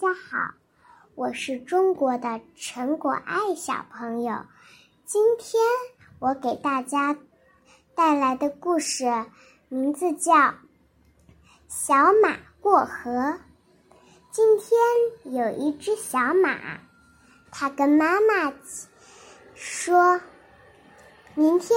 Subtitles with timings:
[0.00, 0.54] 大家好，
[1.16, 4.44] 我是中国的陈果爱小朋友。
[5.04, 5.60] 今天
[6.20, 7.18] 我给大家
[7.96, 9.26] 带来的故事
[9.68, 10.34] 名字叫
[11.66, 13.10] 《小马过河》。
[14.30, 16.78] 今天有一只小马，
[17.50, 18.52] 它跟妈妈
[19.56, 20.20] 说
[21.34, 21.76] ：“明天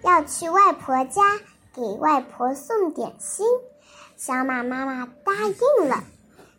[0.00, 1.20] 要去外婆家
[1.74, 3.46] 给外婆送点心。”
[4.16, 6.02] 小马妈妈答应了。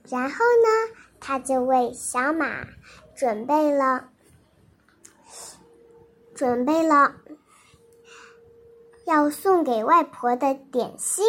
[0.10, 2.68] 然后呢，他就为小马
[3.16, 4.10] 准备了
[6.34, 7.16] 准备了
[9.06, 11.26] 要送给外婆的点心。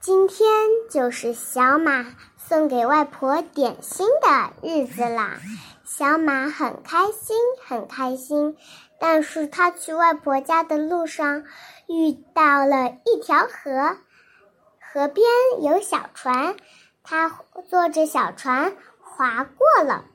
[0.00, 0.48] 今天
[0.90, 5.40] 就是小马送给外婆点心的日子啦，
[5.84, 8.56] 小马很开心，很开心。
[8.98, 11.44] 但是他去外婆家的路上
[11.88, 13.96] 遇到了一条河。
[14.96, 15.26] 河边
[15.60, 16.56] 有小船，
[17.02, 17.28] 他
[17.68, 20.06] 坐着小船划过了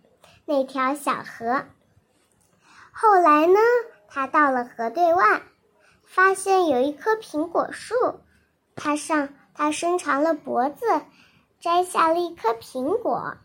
[0.45, 1.65] 那条小河。
[2.91, 3.59] 后来呢，
[4.07, 5.43] 他到了河对岸，
[6.07, 7.93] 发现有一棵苹果树，
[8.75, 10.83] 他上他伸长了脖子，
[11.59, 13.35] 摘下了一颗苹果，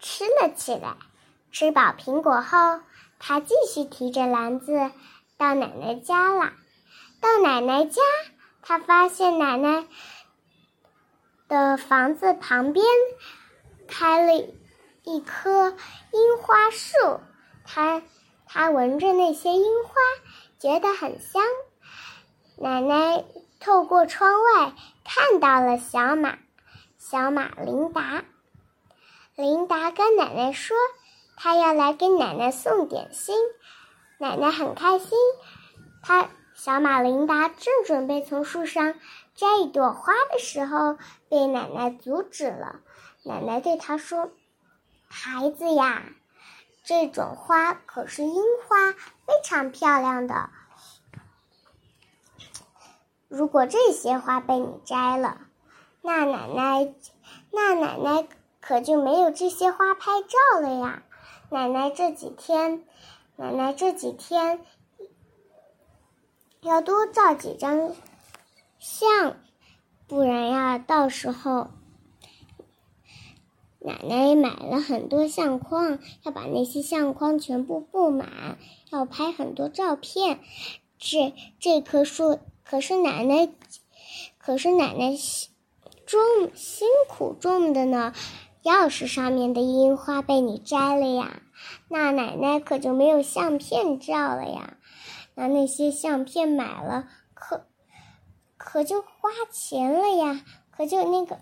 [0.00, 0.96] 吃了起来。
[1.50, 2.82] 吃饱苹果后，
[3.18, 4.90] 他继续提着篮子
[5.38, 6.52] 到奶奶家了。
[7.22, 8.02] 到奶奶家，
[8.60, 9.86] 他发现奶奶。
[11.52, 12.82] 的房子旁边
[13.86, 14.42] 开了
[15.04, 15.76] 一棵
[16.12, 17.20] 樱花树，
[17.66, 18.02] 他
[18.46, 19.92] 他闻着那些樱花，
[20.58, 21.42] 觉得很香。
[22.56, 23.22] 奶奶
[23.60, 24.72] 透过窗外
[25.04, 26.38] 看到了小马，
[26.96, 28.24] 小马琳达。
[29.36, 30.74] 琳达跟奶奶说，
[31.36, 33.36] 她要来给奶奶送点心。
[34.16, 35.10] 奶奶很开心，
[36.02, 38.94] 她小马琳达正准备从树上。
[39.34, 42.80] 摘一朵花的时候，被奶奶阻止了。
[43.24, 44.30] 奶奶对他说
[45.08, 46.02] ：“孩子呀，
[46.84, 50.50] 这种花可是樱花，非常漂亮的。
[53.28, 55.40] 如果这些花被你摘了，
[56.02, 56.94] 那奶奶，
[57.50, 58.28] 那奶奶
[58.60, 61.02] 可就没有这些花拍照了呀。
[61.48, 62.84] 奶奶这几天，
[63.36, 64.64] 奶奶这几天
[66.60, 67.94] 要多照几张。”
[68.82, 69.36] 像，
[70.08, 71.70] 不然呀，到时候
[73.78, 78.58] 奶奶买了很多相框，要把那些相框全部布满，
[78.90, 80.40] 要拍很多照片。
[80.98, 83.48] 这这棵树可是奶奶，
[84.36, 85.16] 可是奶奶
[86.04, 86.20] 种
[86.52, 88.12] 辛苦种的呢。
[88.62, 91.40] 要是上面的樱花被你摘了呀，
[91.86, 94.76] 那奶奶可就没有相片照了呀。
[95.36, 97.64] 那那些相片买了可。
[98.64, 101.40] 可就花钱了呀，可就那个，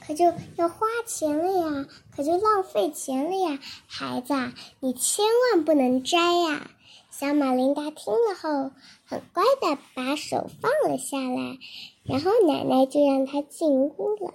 [0.00, 4.32] 可就要花钱了呀，可就浪费钱了呀，孩子，
[4.80, 6.70] 你千万不能摘呀！
[7.10, 8.70] 小马琳达听了后，
[9.04, 11.58] 很乖的把手放了下来，
[12.04, 14.32] 然后奶奶就让他进屋了。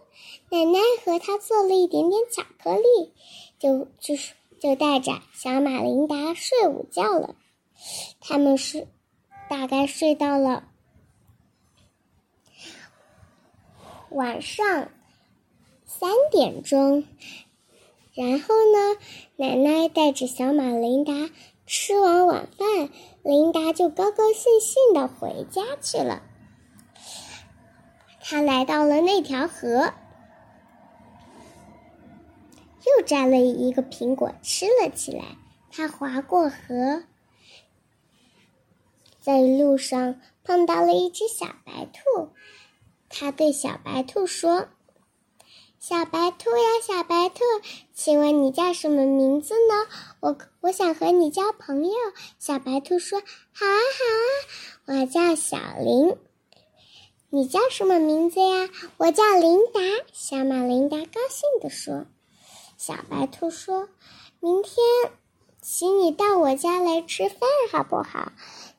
[0.52, 3.14] 奶奶和他做了一点点巧克力，
[3.58, 7.36] 就就是就带着小马琳达睡午觉了。
[8.20, 8.88] 他们是
[9.50, 10.66] 大概睡到了。
[14.10, 14.90] 晚上
[15.86, 17.04] 三点钟，
[18.14, 19.00] 然后呢，
[19.36, 21.30] 奶奶带着小马琳达
[21.66, 22.90] 吃完晚饭，
[23.24, 26.24] 琳达就高高兴兴的回家去了。
[28.22, 29.94] 他来到了那条河，
[32.86, 35.24] 又摘了一个苹果吃了起来。
[35.70, 37.04] 他划过河，
[39.20, 42.30] 在路上碰到了一只小白兔。
[43.10, 44.68] 他对小白兔说
[45.80, 47.44] ：“小白兔呀，小白兔，
[47.94, 49.88] 请问你叫什么名字呢？
[50.20, 51.94] 我我想和你交朋友。”
[52.38, 53.22] 小白兔说
[53.54, 53.80] ：“好啊，
[54.86, 56.18] 好啊，我叫小林。
[57.30, 58.70] 你叫什么名字呀？
[58.98, 59.80] 我叫琳达。”
[60.14, 62.06] 小马琳达高兴地说
[62.78, 63.88] ：“小白兔说，
[64.40, 64.76] 明天
[65.62, 67.40] 请你到我家来吃饭，
[67.72, 68.32] 好不好？”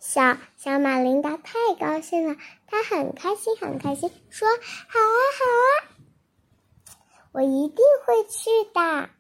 [0.08, 4.48] 小小马琳达太高兴了，她很开心，很开心，说
[4.88, 6.96] ：“好啊，好啊，
[7.32, 7.76] 我一定
[8.06, 9.10] 会去的。”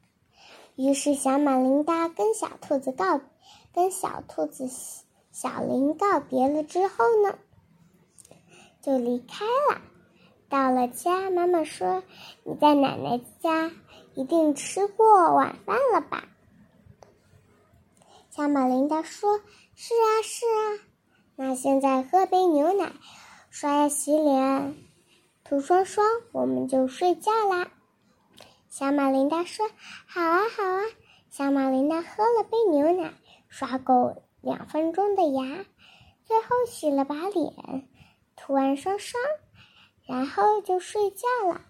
[0.76, 3.20] 于是，小马琳达跟小兔子告，
[3.74, 4.66] 跟小兔子
[5.30, 7.38] 小林告别了之后呢，
[8.80, 9.82] 就离开了。
[10.48, 12.02] 到了家，妈妈说
[12.44, 13.70] ：“你在奶奶家
[14.14, 16.24] 一定吃过晚饭了吧？”
[18.34, 19.42] 小马琳达说。
[19.80, 20.82] 是啊，是啊，
[21.36, 22.90] 那现在喝杯牛奶，
[23.48, 24.74] 刷牙洗脸，
[25.44, 27.70] 涂霜霜，我们就睡觉啦。”
[28.68, 29.70] 小马琳达说
[30.08, 30.80] ：“好啊，好啊。”
[31.30, 33.14] 小马琳达喝了杯牛奶，
[33.48, 35.64] 刷够两分钟的牙，
[36.24, 37.88] 最后洗了把脸，
[38.34, 39.22] 涂完霜霜，
[40.06, 41.60] 然后就睡觉了。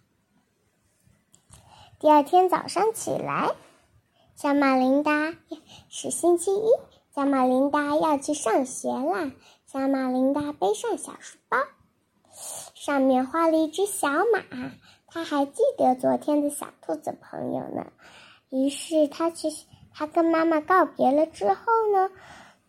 [2.00, 3.50] 第二天早上起来，
[4.34, 5.37] 小马琳达
[5.90, 6.70] 是星期一，
[7.19, 9.32] 小马琳达要去上学啦。
[9.67, 11.59] 小马琳达背上小书包，
[12.76, 14.70] 上面画了一只小马，
[15.09, 17.91] 他还记得昨天的小兔子朋友呢。
[18.50, 19.49] 于是他去，
[19.93, 22.12] 他跟妈妈告别了之后呢，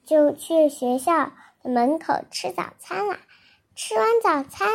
[0.04, 1.32] 就去学校
[1.62, 3.20] 的门口吃早餐啦。
[3.76, 4.68] 吃完早餐，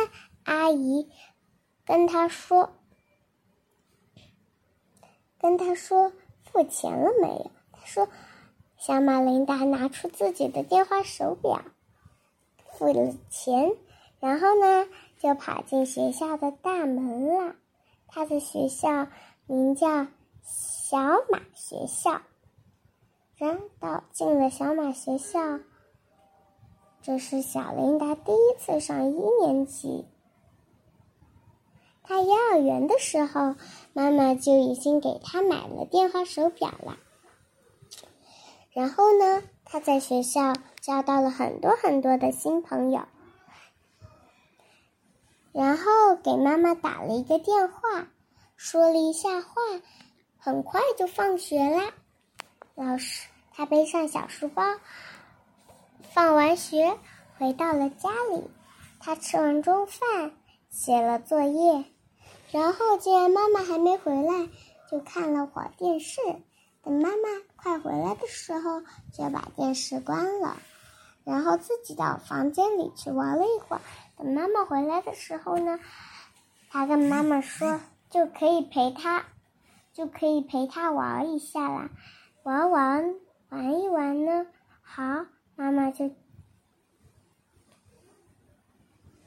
[0.45, 1.11] 阿姨
[1.85, 2.77] 跟他说
[5.37, 6.13] ：“跟他说
[6.45, 8.07] 付钱了没有？”他说
[8.85, 11.59] ：“小马琳达拿出自己的电话手表，
[12.69, 13.75] 付了钱，
[14.19, 14.87] 然后呢，
[15.17, 17.55] 就跑进学校的大门了。
[18.05, 19.07] 他的学校
[19.47, 20.05] 名叫……”
[20.45, 20.99] 小
[21.31, 22.21] 马学校，
[23.37, 25.59] 然到进了小马学校。
[27.01, 30.05] 这是小琳达第一次上一年级。
[32.03, 33.55] 他幼儿园的时候，
[33.93, 36.99] 妈妈就已经给他买了电话手表了。
[38.75, 43.07] 然后呢，他在学校交到了很多很多的新朋友。
[45.53, 48.09] 然后给妈妈打了一个电话，
[48.57, 49.47] 说了一下话。
[50.37, 51.93] 很快就放学啦，
[52.75, 54.61] 老师他背上小书包，
[56.11, 56.97] 放完学
[57.37, 58.43] 回到了家里。
[58.99, 60.33] 他吃完中饭，
[60.69, 61.85] 写了作业，
[62.51, 64.49] 然后见妈妈还没回来，
[64.91, 66.19] 就看了会儿电视。
[66.83, 70.55] 等妈妈快回来的时候，就把电视关了，
[71.23, 73.81] 然后自己到房间里去玩了一会儿。
[74.15, 75.79] 等妈妈回来的时候呢，
[76.69, 77.79] 他跟妈妈说
[78.11, 79.25] 就可以陪他。
[79.93, 81.89] 就可以陪他玩一下啦，
[82.43, 83.15] 玩玩
[83.47, 84.45] 玩一玩呢。
[84.81, 85.25] 好，
[85.55, 86.11] 妈妈就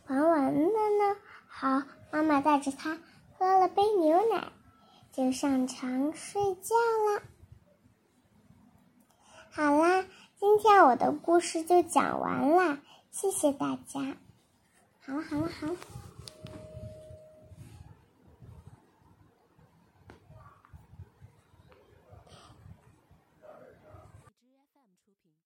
[0.06, 1.16] 玩完了呢。
[1.48, 1.82] 好，
[2.12, 2.98] 妈妈带着他
[3.38, 4.52] 喝了杯牛奶，
[5.10, 7.22] 就上床睡觉啦。
[9.58, 10.04] 好啦，
[10.38, 12.78] 今天我的故事就讲完啦，
[13.10, 14.16] 谢谢大家。
[15.04, 15.76] 好了，好了，好了。